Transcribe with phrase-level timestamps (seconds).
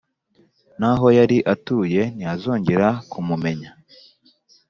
[0.79, 3.69] n’aho yari atuye ntihazongera kumumenya